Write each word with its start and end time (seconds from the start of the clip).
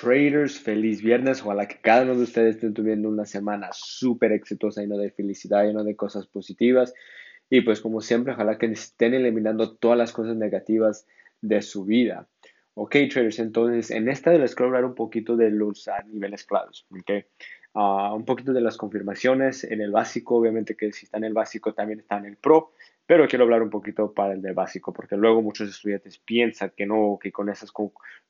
traders, 0.00 0.58
feliz 0.58 1.02
viernes. 1.02 1.42
Ojalá 1.42 1.68
que 1.68 1.80
cada 1.80 2.02
uno 2.02 2.16
de 2.16 2.22
ustedes 2.22 2.56
esté 2.56 2.70
tuviendo 2.70 3.08
una 3.08 3.26
semana 3.26 3.68
súper 3.72 4.32
exitosa, 4.32 4.80
lleno 4.80 4.96
de 4.96 5.10
felicidad, 5.10 5.64
lleno 5.64 5.84
de 5.84 5.96
cosas 5.96 6.26
positivas. 6.26 6.94
Y 7.50 7.62
pues 7.62 7.80
como 7.80 8.00
siempre, 8.00 8.32
ojalá 8.32 8.58
que 8.58 8.66
estén 8.66 9.14
eliminando 9.14 9.76
todas 9.76 9.98
las 9.98 10.12
cosas 10.12 10.36
negativas 10.36 11.06
de 11.40 11.62
su 11.62 11.84
vida. 11.84 12.28
Ok, 12.74 12.96
traders, 13.12 13.40
entonces 13.40 13.90
en 13.90 14.08
esta 14.08 14.32
les 14.32 14.54
quiero 14.54 14.68
hablar 14.68 14.84
un 14.84 14.94
poquito 14.94 15.36
de 15.36 15.50
los 15.50 15.88
niveles 16.06 16.44
claves. 16.44 16.86
Okay. 17.00 17.24
Un 17.72 18.24
poquito 18.24 18.52
de 18.52 18.60
las 18.60 18.76
confirmaciones 18.76 19.64
en 19.64 19.80
el 19.80 19.92
básico, 19.92 20.36
obviamente 20.36 20.76
que 20.76 20.92
si 20.92 21.04
está 21.06 21.18
en 21.18 21.24
el 21.24 21.32
básico 21.32 21.72
también 21.72 22.00
está 22.00 22.18
en 22.18 22.26
el 22.26 22.36
pro, 22.36 22.72
pero 23.06 23.26
quiero 23.26 23.44
hablar 23.44 23.62
un 23.62 23.70
poquito 23.70 24.12
para 24.12 24.34
el 24.34 24.42
de 24.42 24.52
básico, 24.52 24.92
porque 24.92 25.16
luego 25.16 25.42
muchos 25.42 25.68
estudiantes 25.68 26.18
piensan 26.18 26.72
que 26.76 26.86
no, 26.86 27.18
que 27.20 27.32
con 27.32 27.48
esas 27.48 27.72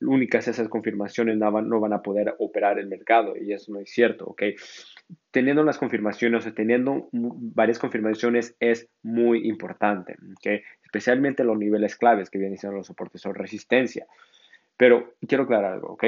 únicas 0.00 0.48
esas 0.48 0.68
confirmaciones 0.68 1.37
no 1.37 1.52
van, 1.52 1.69
no 1.69 1.80
van 1.80 1.92
a 1.92 2.00
poder 2.00 2.34
operar 2.38 2.78
el 2.78 2.87
mercado, 2.87 3.34
y 3.37 3.52
eso 3.52 3.73
no 3.73 3.80
es 3.80 3.91
cierto, 3.91 4.24
¿ok? 4.24 4.42
Teniendo 5.30 5.64
las 5.64 5.77
confirmaciones 5.77 6.47
o 6.47 6.55
teniendo 6.55 7.09
varias 7.12 7.78
confirmaciones 7.78 8.56
es 8.59 8.88
muy 9.02 9.47
importante, 9.48 10.16
¿ok? 10.36 10.62
Especialmente 10.83 11.45
los 11.45 11.59
niveles 11.59 11.97
claves 11.97 12.30
que 12.30 12.38
vienen 12.38 12.56
siendo 12.56 12.78
los 12.78 12.86
soportes 12.86 13.25
o 13.27 13.33
resistencia. 13.34 14.06
Pero 14.78 15.12
quiero 15.28 15.45
aclarar 15.45 15.75
algo, 15.75 15.88
¿ok? 15.88 16.05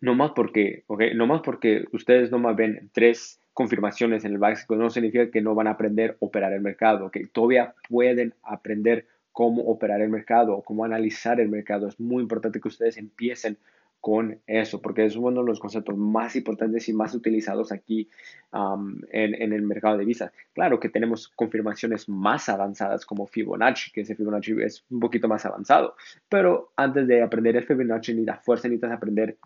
No 0.00 0.14
más 0.14 0.32
porque, 0.32 0.84
okay, 0.86 1.14
no 1.14 1.26
más 1.26 1.42
porque 1.42 1.84
ustedes 1.92 2.30
no 2.30 2.38
más 2.38 2.56
ven 2.56 2.90
tres 2.92 3.40
confirmaciones 3.52 4.24
en 4.24 4.32
el 4.32 4.38
básico, 4.38 4.76
no 4.76 4.90
significa 4.90 5.30
que 5.30 5.42
no 5.42 5.54
van 5.54 5.66
a 5.66 5.72
aprender 5.72 6.12
a 6.12 6.16
operar 6.20 6.52
el 6.52 6.60
mercado, 6.60 7.10
que 7.10 7.26
todavía 7.26 7.74
pueden 7.88 8.34
aprender 8.42 9.06
cómo 9.32 9.62
operar 9.62 10.00
el 10.00 10.10
mercado 10.10 10.56
o 10.56 10.62
cómo 10.62 10.84
analizar 10.84 11.40
el 11.40 11.48
mercado. 11.48 11.88
Es 11.88 11.98
muy 11.98 12.22
importante 12.22 12.60
que 12.60 12.68
ustedes 12.68 12.96
empiecen 12.96 13.58
con 14.00 14.40
eso, 14.46 14.80
porque 14.80 15.04
es 15.04 15.16
uno 15.16 15.40
de 15.40 15.46
los 15.46 15.60
conceptos 15.60 15.96
más 15.96 16.36
importantes 16.36 16.88
y 16.88 16.92
más 16.92 17.14
utilizados 17.14 17.72
aquí 17.72 18.08
en, 18.52 19.34
en, 19.34 19.52
el 19.52 19.62
mercado 19.62 19.94
de 19.94 20.00
divisas. 20.00 20.32
Claro 20.52 20.78
que 20.78 20.88
tenemos 20.88 21.28
confirmaciones 21.28 22.08
más 22.08 22.48
avanzadas 22.48 23.04
como 23.04 23.26
Fibonacci, 23.26 23.90
que 23.90 24.02
ese 24.02 24.14
Fibonacci 24.14 24.54
es 24.62 24.84
un 24.90 25.00
poquito 25.00 25.26
más 25.26 25.44
avanzado, 25.46 25.96
pero 26.28 26.70
antes 26.76 27.08
de 27.08 27.22
aprender 27.22 27.56
el 27.56 27.66
Fibonacci 27.66 28.14
ni 28.14 28.24
la 28.24 28.36
fuerza 28.36 28.68
necesitas 28.68 28.92
aprender 28.92 29.36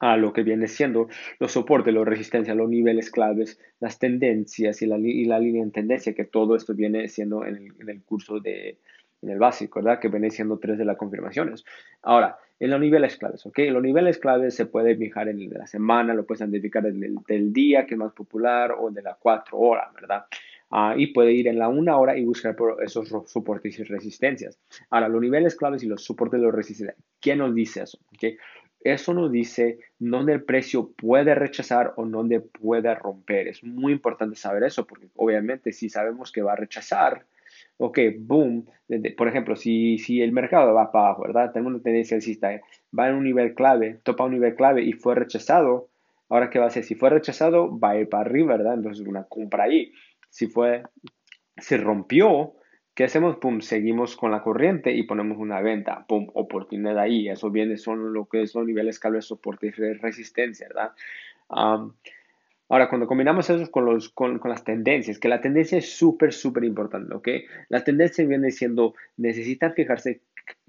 a 0.00 0.16
lo 0.16 0.32
que 0.32 0.42
viene 0.42 0.68
siendo 0.68 1.08
los 1.38 1.52
soportes, 1.52 1.92
la 1.92 2.04
resistencia, 2.04 2.54
los 2.54 2.68
niveles 2.68 3.10
claves, 3.10 3.60
las 3.80 3.98
tendencias 3.98 4.80
y 4.82 4.86
la, 4.86 4.98
y 4.98 5.24
la 5.24 5.38
línea 5.38 5.62
en 5.62 5.72
tendencia, 5.72 6.14
que 6.14 6.24
todo 6.24 6.56
esto 6.56 6.74
viene 6.74 7.08
siendo 7.08 7.44
en 7.44 7.74
el, 7.86 8.02
curso 8.02 8.40
de, 8.40 8.78
en 9.22 9.30
el 9.30 9.38
básico, 9.38 9.80
¿verdad? 9.82 10.00
Que 10.00 10.08
viene 10.08 10.30
siendo 10.30 10.58
tres 10.58 10.78
de 10.78 10.84
las 10.84 10.96
confirmaciones. 10.96 11.64
Ahora, 12.02 12.38
en 12.60 12.70
los 12.70 12.80
niveles 12.80 13.16
claves, 13.16 13.46
¿ok? 13.46 13.58
Los 13.70 13.82
niveles 13.82 14.18
claves 14.18 14.54
se 14.54 14.66
puede 14.66 14.96
fijar 14.96 15.28
en 15.28 15.48
la 15.50 15.66
semana, 15.66 16.14
lo 16.14 16.26
puedes 16.26 16.40
identificar 16.40 16.84
en 16.86 17.02
el 17.02 17.16
del 17.26 17.52
día, 17.52 17.86
que 17.86 17.94
es 17.94 17.98
más 17.98 18.12
popular, 18.12 18.74
o 18.78 18.90
de 18.90 19.02
las 19.02 19.16
cuatro 19.18 19.58
horas, 19.58 19.92
¿verdad? 19.94 20.24
Ah, 20.70 20.94
y 20.96 21.08
puede 21.08 21.32
ir 21.32 21.48
en 21.48 21.58
la 21.58 21.68
una 21.68 21.96
hora 21.96 22.16
y 22.18 22.24
buscar 22.24 22.54
esos 22.84 23.08
soportes 23.08 23.78
y 23.78 23.84
resistencias. 23.84 24.58
Ahora, 24.90 25.08
los 25.08 25.20
niveles 25.22 25.56
claves 25.56 25.82
y 25.82 25.86
los 25.86 26.04
soportes 26.04 26.38
de 26.38 26.46
los 26.46 26.54
resistencias. 26.54 26.98
¿Quién 27.20 27.38
nos 27.38 27.54
dice 27.54 27.82
eso? 27.82 27.98
¿Okay? 28.14 28.36
Eso 28.80 29.12
nos 29.12 29.32
dice 29.32 29.78
dónde 29.98 30.32
el 30.32 30.44
precio 30.44 30.92
puede 30.92 31.34
rechazar 31.34 31.94
o 31.96 32.06
dónde 32.06 32.40
puede 32.40 32.94
romper. 32.94 33.48
Es 33.48 33.64
muy 33.64 33.92
importante 33.92 34.36
saber 34.36 34.62
eso 34.62 34.86
porque 34.86 35.08
obviamente 35.16 35.72
si 35.72 35.88
sabemos 35.88 36.30
que 36.30 36.42
va 36.42 36.52
a 36.52 36.56
rechazar, 36.56 37.26
ok, 37.78 37.98
boom, 38.18 38.66
por 39.16 39.28
ejemplo, 39.28 39.56
si, 39.56 39.98
si 39.98 40.22
el 40.22 40.32
mercado 40.32 40.74
va 40.74 40.92
para 40.92 41.06
abajo, 41.06 41.22
¿verdad? 41.22 41.52
Tenemos 41.52 41.74
una 41.74 41.82
tendencia 41.82 42.16
alcista, 42.16 42.54
¿eh? 42.54 42.62
va 42.96 43.08
en 43.08 43.16
un 43.16 43.24
nivel 43.24 43.54
clave, 43.54 44.00
topa 44.02 44.24
un 44.24 44.32
nivel 44.32 44.54
clave 44.54 44.82
y 44.82 44.92
fue 44.92 45.14
rechazado, 45.14 45.88
ahora 46.28 46.50
qué 46.50 46.58
va 46.58 46.66
a 46.66 46.68
hacer? 46.68 46.84
Si 46.84 46.94
fue 46.94 47.10
rechazado, 47.10 47.78
va 47.78 47.90
a 47.90 47.98
ir 47.98 48.08
para 48.08 48.22
arriba, 48.22 48.56
¿verdad? 48.56 48.74
Entonces 48.74 49.06
una 49.06 49.24
compra 49.24 49.64
ahí. 49.64 49.92
Si 50.30 50.46
fue, 50.46 50.82
se 51.56 51.76
rompió, 51.78 52.54
¿Qué 52.98 53.04
hacemos? 53.04 53.36
Seguimos 53.60 54.16
con 54.16 54.32
la 54.32 54.42
corriente 54.42 54.90
y 54.92 55.04
ponemos 55.04 55.38
una 55.38 55.60
venta. 55.60 56.04
Pum, 56.08 56.26
oportunidad 56.34 56.98
ahí. 56.98 57.28
Eso 57.28 57.48
viene, 57.48 57.76
son 57.76 58.12
lo 58.12 58.24
que 58.24 58.38
los 58.38 58.56
niveles 58.56 58.98
clave 58.98 59.18
de 59.18 59.22
soporte 59.22 59.68
y 59.68 59.70
resistencia, 59.70 60.66
¿verdad? 60.66 60.90
ahora, 61.48 62.88
cuando 62.88 63.06
combinamos 63.06 63.48
eso 63.50 63.70
con, 63.70 63.84
los, 63.84 64.08
con, 64.08 64.40
con 64.40 64.50
las 64.50 64.64
tendencias, 64.64 65.20
que 65.20 65.28
la 65.28 65.40
tendencia 65.40 65.78
es 65.78 65.96
súper, 65.96 66.32
súper 66.32 66.64
importante, 66.64 67.14
¿ok? 67.14 67.28
La 67.68 67.84
tendencia 67.84 68.26
viene 68.26 68.50
siendo, 68.50 68.94
necesitan 69.16 69.74
fijarse 69.74 70.22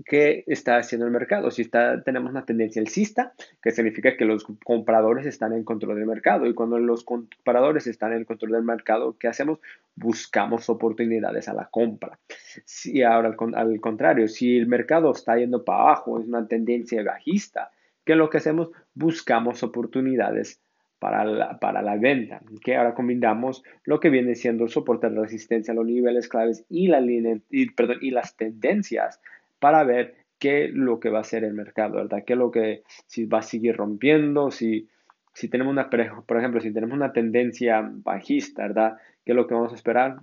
qué 0.05 0.43
está 0.47 0.77
haciendo 0.77 1.05
el 1.05 1.11
mercado. 1.11 1.51
Si 1.51 1.61
está, 1.61 2.03
tenemos 2.03 2.31
una 2.31 2.45
tendencia 2.45 2.81
alcista, 2.81 3.33
que 3.61 3.71
significa 3.71 4.15
que 4.17 4.25
los 4.25 4.45
compradores 4.63 5.25
están 5.25 5.53
en 5.53 5.63
control 5.63 5.97
del 5.97 6.05
mercado. 6.05 6.45
Y 6.45 6.53
cuando 6.53 6.79
los 6.79 7.03
compradores 7.03 7.87
están 7.87 8.13
en 8.13 8.25
control 8.25 8.51
del 8.53 8.63
mercado, 8.63 9.17
¿qué 9.19 9.27
hacemos? 9.27 9.59
Buscamos 9.95 10.69
oportunidades 10.69 11.47
a 11.47 11.53
la 11.53 11.65
compra. 11.65 12.19
Si 12.65 13.03
ahora 13.03 13.35
al, 13.55 13.81
contrario, 13.81 14.27
si 14.27 14.57
el 14.57 14.67
mercado 14.67 15.11
está 15.11 15.37
yendo 15.37 15.63
para 15.63 15.81
abajo, 15.81 16.19
es 16.19 16.27
una 16.27 16.47
tendencia 16.47 17.03
bajista, 17.03 17.71
¿qué 18.05 18.13
es 18.13 18.17
lo 18.17 18.29
que 18.29 18.37
hacemos? 18.37 18.69
Buscamos 18.93 19.63
oportunidades 19.63 20.61
para 20.99 21.23
la, 21.23 21.59
para 21.59 21.81
la 21.81 21.95
venta. 21.95 22.41
Que 22.63 22.75
ahora 22.75 22.93
combinamos 22.93 23.63
lo 23.85 23.99
que 23.99 24.09
viene 24.09 24.35
siendo 24.35 24.65
el 24.65 24.69
soporte 24.69 25.09
de 25.09 25.19
resistencia, 25.19 25.73
los 25.73 25.85
niveles 25.85 26.27
claves 26.27 26.65
y, 26.69 26.87
la 26.87 27.01
y, 27.01 27.69
perdón, 27.71 27.97
y 28.01 28.11
las 28.11 28.35
tendencias 28.35 29.19
para 29.59 29.83
ver 29.83 30.15
qué 30.39 30.69
lo 30.71 30.99
que 30.99 31.09
va 31.09 31.19
a 31.19 31.21
hacer 31.21 31.43
el 31.43 31.53
mercado, 31.53 31.95
¿verdad? 31.95 32.23
¿Qué 32.25 32.35
lo 32.35 32.51
que, 32.51 32.83
si 33.05 33.25
va 33.25 33.39
a 33.39 33.43
seguir 33.43 33.75
rompiendo, 33.75 34.51
si, 34.51 34.89
si 35.33 35.49
tenemos 35.49 35.71
una, 35.71 35.89
por 35.89 36.37
ejemplo, 36.37 36.61
si 36.61 36.73
tenemos 36.73 36.95
una 36.95 37.11
tendencia 37.11 37.81
bajista, 37.83 38.63
¿verdad? 38.63 38.97
¿Qué 39.25 39.33
es 39.33 39.35
lo 39.35 39.47
que 39.47 39.53
vamos 39.53 39.73
a 39.73 39.75
esperar? 39.75 40.17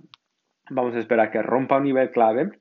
Vamos 0.69 0.95
a 0.95 0.99
esperar 0.99 1.31
que 1.31 1.41
rompa 1.41 1.77
un 1.77 1.83
nivel 1.83 2.11
clave, 2.11 2.51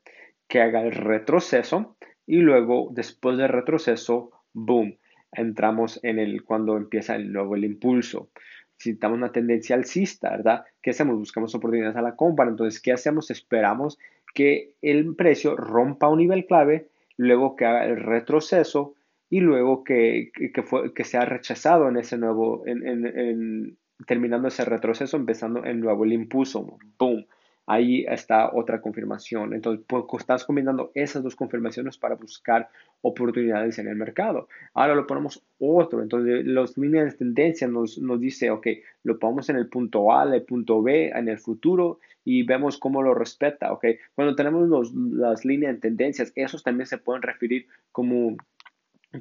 que 0.47 0.61
haga 0.61 0.83
el 0.83 0.93
retroceso 0.93 1.97
y 2.27 2.39
luego, 2.39 2.89
después 2.93 3.39
del 3.39 3.49
retroceso, 3.49 4.31
boom, 4.53 4.99
entramos 5.33 6.01
en 6.03 6.19
el, 6.19 6.43
cuando 6.43 6.77
empieza 6.77 7.15
el 7.17 7.33
nuevo 7.33 7.57
el 7.57 7.65
impulso. 7.65 8.31
Si 8.79 8.91
estamos 8.91 9.17
una 9.19 9.33
tendencia 9.33 9.77
alcista, 9.77 10.31
¿verdad? 10.31 10.65
¿Qué 10.83 10.91
hacemos? 10.91 11.17
Buscamos 11.17 11.55
oportunidades 11.55 11.97
a 11.97 12.03
la 12.03 12.17
compra. 12.17 12.49
Entonces, 12.49 12.81
¿qué 12.81 12.93
hacemos? 12.93 13.31
Esperamos 13.31 13.99
que 14.35 14.75
el 14.83 15.17
precio 15.17 15.57
rompa 15.57 16.09
un 16.09 16.19
nivel 16.19 16.47
clave, 16.47 16.89
luego 17.17 17.57
que 17.57 17.65
haga 17.65 17.87
el 17.87 17.97
retroceso 17.97 18.95
y 19.31 19.41
luego 19.41 19.83
que, 19.83 20.31
que, 20.55 20.63
fue, 20.63 20.93
que 20.93 21.05
sea 21.05 21.25
rechazado 21.25 21.89
en 21.89 21.97
ese 21.97 22.19
nuevo, 22.19 22.63
en, 22.67 23.77
terminando 24.07 24.49
ese 24.49 24.65
retroceso, 24.65 25.17
empezando 25.17 25.65
el 25.65 25.81
nuevo 25.81 26.05
el 26.05 26.13
impulso. 26.13 26.79
¡Boom! 26.99 27.27
Ahí 27.67 28.07
está 28.09 28.55
otra 28.55 28.81
confirmación. 28.81 29.53
Entonces, 29.53 29.85
pues, 29.87 30.05
estás 30.19 30.45
combinando 30.45 30.93
esas 30.95 31.23
dos 31.23 31.37
confirmaciones 31.37 31.99
para 31.99 32.15
buscar 32.15 32.69
oportunidades 33.03 33.79
en 33.79 33.89
el 33.89 33.97
mercado. 33.97 34.49
Ahora 34.73 34.95
lo 34.95 35.07
ponemos 35.07 35.43
otro. 35.59 36.03
Entonces, 36.03 36.47
las 36.47 36.79
líneas 36.79 37.13
de 37.13 37.19
tendencia 37.19 37.69
nos, 37.69 37.99
nos 37.99 38.21
dice, 38.21 38.51
ok, 38.51 38.67
lo 39.03 39.19
ponemos 39.19 39.49
en 39.51 39.57
el 39.57 39.69
punto 39.69 40.13
A, 40.13 40.23
el 40.33 40.43
punto 40.43 40.83
B, 40.83 41.09
en 41.09 41.29
el 41.29 41.39
futuro 41.39 41.99
y 42.25 42.43
vemos 42.43 42.77
cómo 42.79 43.03
lo 43.03 43.15
respeta, 43.15 43.73
ok. 43.73 43.85
Cuando 44.15 44.35
tenemos 44.35 44.69
los, 44.69 44.93
las 44.93 45.45
líneas 45.45 45.75
de 45.75 45.81
tendencias, 45.81 46.33
esos 46.35 46.65
también 46.65 46.87
se 46.87 46.99
pueden 46.99 47.23
referir 47.23 47.67
como, 47.93 48.37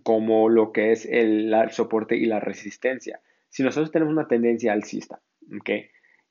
como 0.02 0.50
lo 0.50 0.72
que 0.72 0.92
es 0.92 1.06
el, 1.06 1.54
el 1.54 1.70
soporte 1.70 2.18
y 2.18 2.26
la 2.26 2.40
resistencia. 2.40 3.22
Si 3.50 3.62
nosotros 3.62 3.92
tenemos 3.92 4.12
una 4.12 4.28
tendencia 4.28 4.74
alcista, 4.74 5.22
ok, 5.56 5.70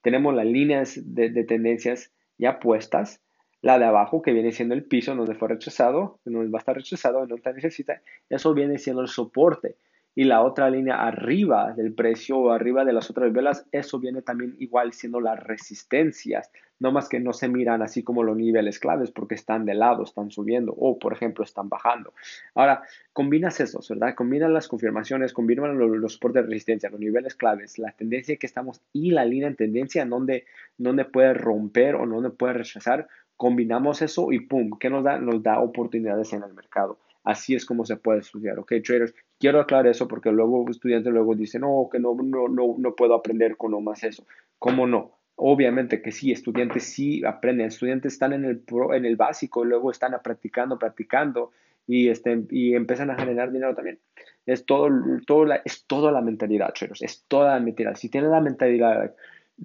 tenemos 0.04 0.34
las 0.34 0.44
líneas 0.44 1.00
de, 1.03 1.31
tendencias 1.44 2.12
ya 2.37 2.60
puestas, 2.60 3.22
la 3.62 3.78
de 3.78 3.87
abajo 3.87 4.20
que 4.20 4.34
viene 4.34 4.53
siendo 4.53 4.75
el 4.75 4.84
piso 4.84 5.15
donde 5.15 5.34
fue 5.34 5.48
rechazado, 5.48 6.20
donde 6.26 6.50
va 6.50 6.59
a 6.59 6.60
estar 6.60 6.76
rechazado, 6.76 7.26
no 7.26 7.38
te 7.38 7.54
necesita, 7.54 8.03
eso 8.28 8.53
viene 8.53 8.78
siendo 8.78 9.00
el 9.00 9.08
soporte. 9.08 9.76
Y 10.14 10.25
la 10.25 10.43
otra 10.43 10.69
línea 10.69 11.02
arriba 11.02 11.73
del 11.73 11.94
precio 11.94 12.37
o 12.38 12.50
arriba 12.52 12.84
de 12.84 12.93
las 12.93 13.08
otras 13.11 13.32
velas, 13.32 13.67
eso 13.73 13.99
viene 13.99 14.20
también 14.20 14.55
igual 14.58 14.93
siendo 14.93 15.20
las 15.20 15.43
resistencias, 15.43 16.50
no 16.79 16.93
más 16.93 17.09
que 17.09 17.21
no 17.21 17.32
se 17.32 17.49
miran 17.49 17.82
así 17.82 18.03
como 18.03 18.23
los 18.23 18.37
niveles 18.37 18.79
claves 18.79 19.11
porque 19.11 19.35
están 19.35 19.65
de 19.65 19.75
lado, 19.75 20.03
están 20.05 20.31
subiendo 20.31 20.73
o 20.76 20.99
por 20.99 21.12
ejemplo 21.12 21.44
están 21.44 21.69
bajando. 21.69 22.12
Ahora, 22.55 22.82
combinas 23.12 23.61
esos, 23.61 23.88
¿verdad? 23.88 24.15
Combinas 24.15 24.50
las 24.50 24.69
confirmaciones, 24.69 25.32
combinas 25.32 25.75
los, 25.75 26.12
soportes 26.12 26.43
de 26.43 26.49
resistencia, 26.49 26.91
los 26.91 27.00
niveles 27.00 27.35
claves, 27.35 27.79
la 27.79 27.93
tendencia 27.93 28.37
que 28.37 28.47
estamos 28.47 28.81
y 28.93 29.11
la 29.11 29.25
línea 29.25 29.49
en 29.49 29.56
tendencia 29.56 30.03
en 30.03 30.11
donde, 30.11 30.44
donde 30.76 31.05
puede 31.05 31.35
romper 31.35 31.94
o 31.97 32.06
donde 32.06 32.31
puede 32.31 32.55
rechazar, 32.55 33.09
combinamos 33.37 34.03
eso 34.03 34.32
y 34.32 34.41
pum, 34.41 34.79
¿qué 34.79 34.91
nos 34.91 35.05
da? 35.05 35.19
Nos 35.19 35.43
da 35.43 35.61
oportunidades 35.61 36.32
en 36.32 36.43
el 36.43 36.53
mercado. 36.55 36.99
Así 37.25 37.55
es 37.55 37.65
como 37.65 37.87
se 37.87 37.97
puede 37.97 38.21
estudiar, 38.21 38.59
¿ok? 38.59 38.75
Traders, 38.85 39.15
quiero 39.38 39.59
aclarar 39.59 39.87
eso 39.87 40.06
porque 40.06 40.31
luego 40.31 40.67
estudiantes 40.71 41.11
luego 41.12 41.35
dicen, 41.35 41.62
no, 41.62 41.88
que 41.91 41.99
no, 41.99 42.15
no, 42.15 42.49
no, 42.49 42.75
no 42.76 42.94
puedo 42.94 43.15
aprender 43.15 43.56
con 43.56 43.82
más 43.82 44.05
eso. 44.05 44.26
¿Cómo 44.59 44.87
no? 44.87 45.12
Obviamente 45.36 46.00
que 46.00 46.12
sí, 46.12 46.32
estudiantes 46.32 46.84
sí 46.84 47.25
aprenden, 47.25 47.66
estudiantes 47.66 48.12
están 48.12 48.32
en 48.32 48.44
el, 48.44 48.62
en 48.94 49.04
el 49.04 49.16
básico, 49.16 49.64
luego 49.64 49.90
están 49.90 50.12
practicando, 50.22 50.78
practicando 50.78 51.50
y, 51.86 52.08
este, 52.08 52.44
y 52.50 52.75
empiezan 52.75 53.10
a 53.10 53.16
generar 53.16 53.50
dinero 53.50 53.75
también. 53.75 53.98
Es 54.46 54.64
todo, 54.64 54.88
todo 55.26 55.44
la, 55.44 55.56
es 55.64 55.84
toda 55.86 56.12
la 56.12 56.20
mentalidad, 56.20 56.72
traders, 56.72 57.02
es 57.02 57.25
toda 57.26 57.54
la 57.54 57.60
mentalidad. 57.60 57.96
Si 57.96 58.08
tiene 58.08 58.28
la 58.28 58.40
mentalidad, 58.40 59.14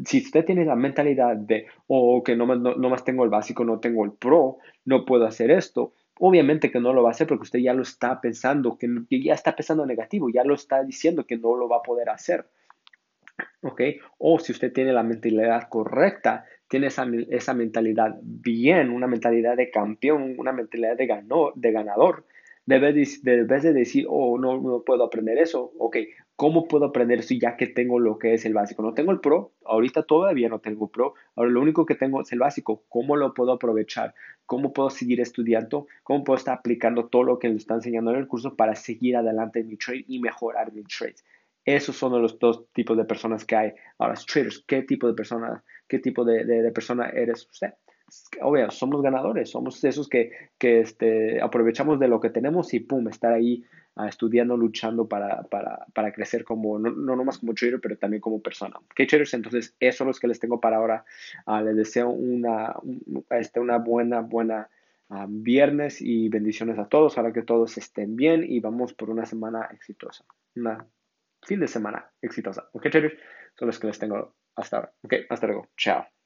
si 0.05 0.19
usted 0.19 0.45
tiene 0.45 0.65
la 0.65 0.75
mentalidad 0.75 1.35
de, 1.35 1.67
oh, 1.87 2.23
que 2.23 2.35
no, 2.35 2.45
no, 2.47 2.75
no 2.75 2.89
más 2.89 3.03
tengo 3.03 3.23
el 3.23 3.29
básico, 3.29 3.63
no 3.63 3.79
tengo 3.79 4.05
el 4.05 4.13
pro, 4.13 4.57
no 4.85 5.05
puedo 5.05 5.25
hacer 5.25 5.51
esto, 5.51 5.93
Obviamente 6.21 6.69
que 6.69 6.81
no 6.81 6.91
lo 6.91 7.01
va 7.01 7.09
a 7.09 7.11
hacer 7.11 7.27
porque 7.27 7.43
usted 7.43 7.59
ya 7.59 7.73
lo 7.73 7.81
está 7.81 8.19
pensando, 8.19 8.77
que, 8.77 8.89
ya 9.09 9.33
está 9.33 9.55
pensando 9.55 9.85
negativo, 9.85 10.29
ya 10.29 10.43
lo 10.43 10.53
está 10.53 10.83
diciendo 10.83 11.25
que 11.25 11.37
no 11.37 11.55
lo 11.55 11.69
va 11.69 11.77
a 11.77 11.81
poder 11.81 12.09
hacer. 12.09 12.45
¿Ok? 13.61 13.81
O 14.17 14.39
si 14.39 14.51
usted 14.51 14.71
tiene 14.71 14.93
la 14.93 15.03
mentalidad 15.03 15.67
correcta, 15.69 16.45
tiene 16.67 16.87
esa, 16.87 17.07
esa 17.29 17.53
mentalidad 17.53 18.17
bien, 18.21 18.91
una 18.91 19.07
mentalidad 19.07 19.57
de 19.57 19.71
campeón, 19.71 20.35
una 20.37 20.51
mentalidad 20.51 20.95
de, 20.95 21.07
de 21.55 21.71
ganador, 21.71 22.25
debes 22.65 23.23
de, 23.23 23.45
de 23.45 23.73
decir, 23.73 24.05
oh, 24.07 24.37
no, 24.37 24.61
no 24.61 24.83
puedo 24.83 25.03
aprender 25.03 25.39
eso, 25.39 25.73
ok, 25.79 25.97
¿cómo 26.35 26.67
puedo 26.67 26.85
aprender 26.85 27.19
eso 27.19 27.33
ya 27.33 27.57
que 27.57 27.65
tengo 27.65 27.99
lo 27.99 28.19
que 28.19 28.35
es 28.35 28.45
el 28.45 28.53
básico? 28.53 28.83
No 28.83 28.93
tengo 28.93 29.11
el 29.11 29.19
pro, 29.19 29.53
ahorita 29.65 30.03
todavía 30.03 30.49
no 30.49 30.59
tengo 30.59 30.87
pro, 30.87 31.15
ahora 31.35 31.49
lo 31.49 31.61
único 31.61 31.85
que 31.85 31.95
tengo 31.95 32.21
es 32.21 32.31
el 32.31 32.39
básico, 32.39 32.83
¿cómo 32.87 33.15
lo 33.15 33.33
puedo 33.33 33.53
aprovechar? 33.53 34.13
¿Cómo 34.45 34.71
puedo 34.71 34.91
seguir 34.91 35.19
estudiando? 35.19 35.87
¿Cómo 36.03 36.23
puedo 36.23 36.37
estar 36.37 36.57
aplicando 36.59 37.07
todo 37.07 37.23
lo 37.23 37.39
que 37.39 37.49
me 37.49 37.55
está 37.55 37.73
enseñando 37.73 38.11
en 38.11 38.17
el 38.17 38.27
curso 38.27 38.55
para 38.55 38.75
seguir 38.75 39.17
adelante 39.17 39.59
en 39.59 39.67
mi 39.67 39.75
trade 39.75 40.05
y 40.07 40.19
mejorar 40.19 40.71
mi 40.71 40.83
trade? 40.83 41.15
Esos 41.65 41.95
son 41.95 42.21
los 42.21 42.39
dos 42.39 42.65
tipos 42.73 42.97
de 42.97 43.05
personas 43.05 43.45
que 43.45 43.55
hay. 43.55 43.73
Ahora, 43.97 44.15
traders, 44.15 44.63
¿qué 44.67 44.83
tipo 44.83 45.07
de 45.07 45.13
persona, 45.13 45.63
qué 45.87 45.99
tipo 45.99 46.23
de, 46.23 46.45
de 46.45 46.71
persona 46.71 47.09
eres 47.09 47.47
usted? 47.49 47.73
obvio, 48.41 48.71
somos 48.71 49.01
ganadores, 49.01 49.49
somos 49.49 49.83
esos 49.83 50.07
que, 50.07 50.31
que 50.57 50.81
este, 50.81 51.41
aprovechamos 51.41 51.99
de 51.99 52.07
lo 52.07 52.19
que 52.19 52.29
tenemos 52.29 52.73
y 52.73 52.79
pum, 52.79 53.07
estar 53.07 53.33
ahí 53.33 53.63
uh, 53.95 54.05
estudiando, 54.05 54.57
luchando 54.57 55.07
para, 55.07 55.43
para, 55.43 55.85
para 55.93 56.11
crecer 56.11 56.43
como, 56.43 56.79
no, 56.79 56.91
no 56.91 57.15
nomás 57.15 57.37
como 57.37 57.53
trader, 57.53 57.79
pero 57.81 57.97
también 57.97 58.21
como 58.21 58.41
persona. 58.41 58.77
¿Ok, 58.77 59.07
traders? 59.07 59.33
Entonces, 59.33 59.75
eso 59.79 60.03
es 60.03 60.07
lo 60.07 60.19
que 60.19 60.27
les 60.27 60.39
tengo 60.39 60.59
para 60.59 60.77
ahora. 60.77 61.05
Uh, 61.45 61.63
les 61.63 61.75
deseo 61.75 62.09
una, 62.09 62.75
este, 63.31 63.59
una 63.59 63.77
buena, 63.77 64.21
buena 64.21 64.69
uh, 65.09 65.25
viernes 65.27 66.01
y 66.01 66.29
bendiciones 66.29 66.77
a 66.79 66.87
todos. 66.87 67.17
Ahora 67.17 67.33
que 67.33 67.43
todos 67.43 67.77
estén 67.77 68.15
bien 68.15 68.43
y 68.47 68.59
vamos 68.59 68.93
por 68.93 69.09
una 69.09 69.25
semana 69.25 69.69
exitosa. 69.71 70.25
Una 70.55 70.85
fin 71.41 71.59
de 71.59 71.67
semana 71.67 72.11
exitosa. 72.21 72.69
¿Ok, 72.73 72.89
traders? 72.89 73.15
Son 73.57 73.67
los 73.67 73.79
que 73.79 73.87
les 73.87 73.99
tengo 73.99 74.35
hasta 74.55 74.77
ahora. 74.77 74.93
Ok, 75.01 75.13
hasta 75.29 75.47
luego. 75.47 75.69
Chao. 75.77 76.18